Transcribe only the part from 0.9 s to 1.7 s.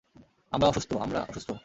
আমরা অসুস্থ!